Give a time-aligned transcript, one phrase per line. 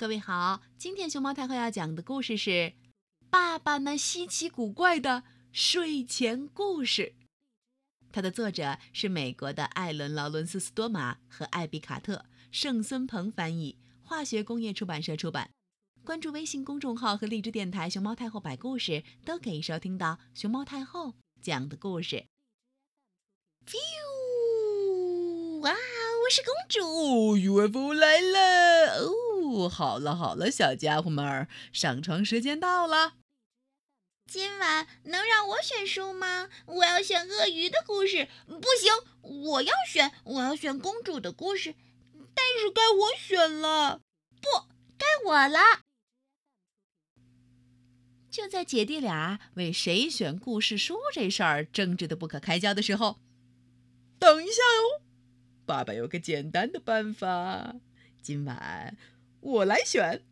[0.00, 2.50] 各位好，今天熊猫太后要讲的故事是
[3.28, 7.02] 《爸爸那稀奇古怪的睡前故事》。
[8.10, 15.50] 它的作者是美国的艾伦·劳伦斯·斯多玛和艾比卡特，盛孙鹏翻译，化学工业出版社出版。
[16.02, 21.12] 关注微信公众号和荔枝电台“熊猫太后摆故事”，都可以收听到熊猫太后
[21.42, 22.24] 讲的故事。
[25.60, 29.10] 哇，我是公主，UFO 来了哦！
[29.50, 33.14] 不好了好了，小家伙们儿，上床时间到了。
[34.24, 36.48] 今晚能让我选书吗？
[36.66, 38.28] 我要选鳄鱼的故事。
[38.46, 38.92] 不行，
[39.22, 41.74] 我要选，我要选公主的故事。
[42.32, 44.02] 但是该我选了，
[44.40, 45.80] 不该我了。
[48.30, 53.18] 就在姐弟俩为谁选故事书这事儿争执的不可开交的时候，
[54.20, 55.02] 等一下哟，
[55.66, 57.74] 爸爸有个简单的办法，
[58.22, 58.96] 今晚。
[59.40, 60.22] 我来选。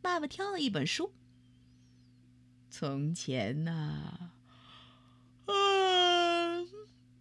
[0.00, 1.12] 爸爸挑了一本书。
[2.70, 4.32] 从前呐，
[5.46, 6.66] 啊，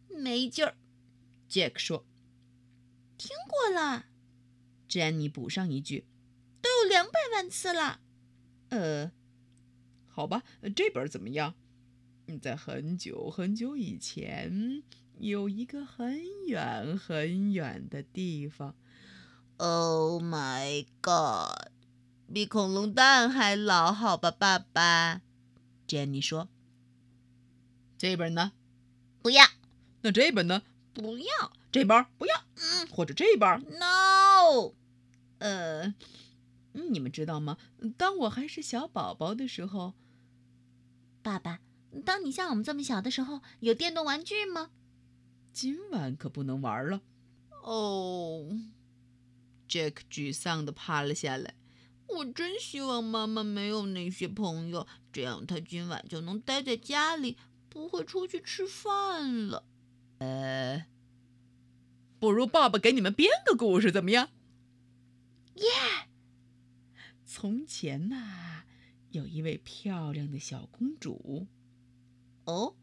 [0.09, 0.75] 没劲儿。
[1.47, 2.05] 杰克说
[3.17, 4.07] ：“听过了。”
[4.89, 6.05] 詹妮补上一句
[6.61, 8.01] ：“都有两百万次了。”
[8.69, 9.11] 呃，
[10.07, 10.43] 好吧，
[10.75, 11.55] 这本怎么样？
[12.41, 14.83] 在很久很久以前，
[15.19, 18.75] 有一个很远很远的地方。
[19.57, 21.69] Oh my god！
[22.33, 25.21] 比恐龙蛋还老，好吧，爸爸
[25.87, 26.49] ？Jenny 说
[27.97, 28.51] ：“这本呢？
[29.21, 29.45] 不要。
[30.01, 30.63] 那这本呢？
[30.93, 31.53] 不要。
[31.71, 32.43] 这本不要。
[32.57, 34.73] 嗯，或者这本？No。
[35.37, 35.93] 呃，
[36.73, 37.57] 你们知道吗？
[37.97, 39.93] 当我还是小宝宝的时候，
[41.21, 41.61] 爸爸，
[42.03, 44.71] 当你像我们这么小的时候，有电动玩具吗？
[45.53, 46.99] 今晚可不能玩了。
[47.63, 48.49] 哦。”
[49.67, 51.55] Jack 沮丧地趴了下来。
[52.08, 59.66] 我真希望妈妈没有那些朋友，这样她今晚就能待在家里，不会出去吃饭了。
[60.19, 60.85] 呃，
[62.19, 64.29] 不如爸爸给你们编个故事，怎么样？
[65.56, 65.66] 耶！
[67.25, 68.63] 从前呐，
[69.09, 71.47] 有一位漂亮的小公主。
[72.45, 72.75] 哦，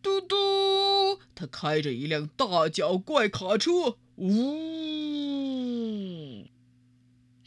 [0.00, 3.98] 嘟嘟，她开着一辆大脚怪卡车。
[4.16, 4.77] 呜！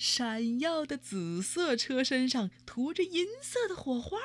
[0.02, 4.18] 闪耀的紫色车身上涂着银色的火花，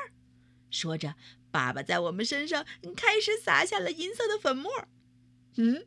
[0.71, 1.17] 说着
[1.53, 2.65] ：“爸爸在我们身上
[2.97, 4.73] 开始撒下了银色的粉末。”
[5.57, 5.85] 嗯，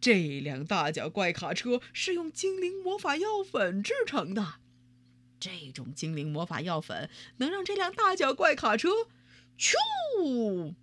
[0.00, 4.54] 这辆大脚怪卡车是用精灵魔法药粉制成的。
[5.38, 8.88] 这种精灵魔法药粉能让这辆大脚怪卡车
[9.56, 10.74] 咻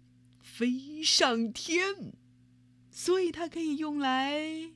[0.42, 2.14] 飞上天，
[2.90, 4.72] 所以它可以用来。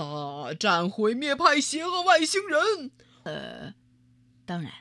[0.00, 2.90] 大战毁灭派邪恶外星人，
[3.24, 3.74] 呃，
[4.46, 4.72] 当然，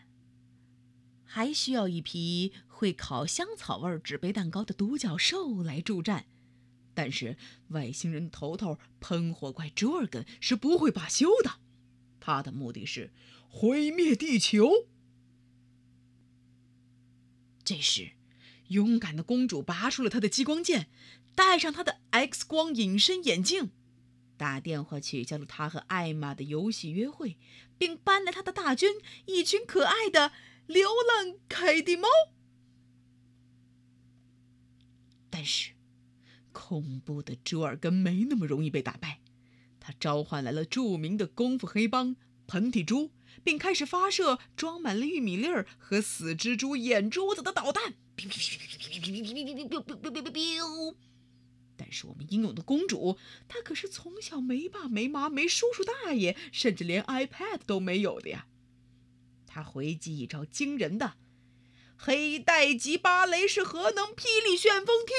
[1.25, 6.27] 还需要一批会烤香草味纸杯蛋糕的独角兽来助战。
[6.93, 7.35] 但是
[7.69, 11.59] 外星人头头喷火怪朱尔根是不会罢休的，
[12.21, 13.11] 他的目的是
[13.49, 14.87] 毁灭地球。
[17.65, 18.11] 这时，
[18.69, 20.87] 勇敢的公主拔出了她的激光剑，
[21.35, 23.71] 戴上她的 X 光隐身眼镜。
[24.39, 27.37] 打电话取消了他和艾玛的游戏约会，
[27.77, 30.31] 并搬来他的大军——一群可爱的
[30.65, 32.07] 流浪凯蒂猫。
[35.29, 35.73] 但是，
[36.53, 39.19] 恐怖的朱尔根没那么容易被打败。
[39.81, 42.15] 他召唤来了著名的功夫黑帮——
[42.47, 43.11] 喷嚏猪，
[43.43, 47.95] 并开始发射装满了玉米粒儿和死蜘蛛眼珠子的导弹。
[51.81, 53.17] 但是我们英勇的公主，
[53.47, 58.47] 她可是从小没爸没妈没叔叔大爷，甚至连 iPad 都没有的呀。
[59.47, 61.13] 她回击一招惊人的
[61.95, 65.13] 黑带级芭蕾式核能霹雳旋风踢，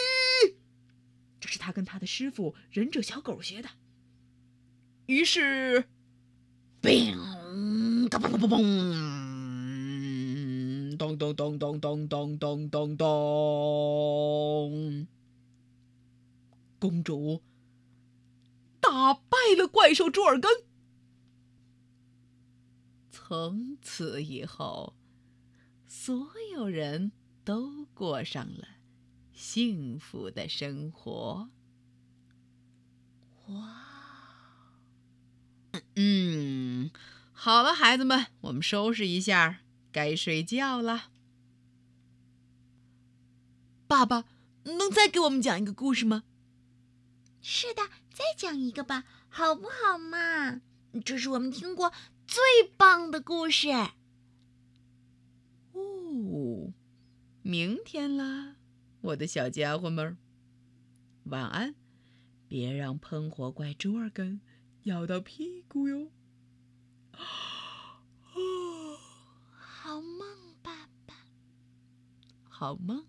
[1.40, 3.70] 这是她跟她的师傅忍者小狗学的。
[5.06, 5.86] 于是，
[6.82, 8.58] 嘣，嘎嘣嘣嘣嘣，
[10.98, 15.06] 咚咚咚咚咚咚咚咚咚。
[16.80, 17.42] 公主
[18.80, 20.50] 打败了怪兽朱尔根。
[23.12, 24.96] 从此以后，
[25.86, 27.12] 所有人
[27.44, 28.66] 都过上了
[29.32, 31.50] 幸福的生活。
[33.46, 33.86] 哇！
[35.94, 36.90] 嗯，
[37.32, 39.60] 好了，孩子们，我们收拾一下，
[39.92, 41.10] 该睡觉了。
[43.86, 44.24] 爸爸，
[44.64, 46.24] 能再给我们讲一个故事吗？
[47.42, 47.82] 是的，
[48.12, 50.60] 再讲一个吧，好不好嘛？
[51.04, 51.92] 这是我们听过
[52.26, 52.42] 最
[52.76, 53.68] 棒的故事。
[55.72, 56.72] 哦，
[57.42, 58.56] 明天啦，
[59.00, 60.18] 我的小家伙们，
[61.24, 61.74] 晚安！
[62.48, 64.40] 别让喷火怪朱尔根
[64.82, 66.10] 咬到屁股哟。
[67.12, 68.98] 哦，
[69.56, 71.14] 好梦，爸爸。
[72.50, 73.06] 好梦，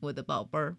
[0.00, 0.76] 我的宝贝儿。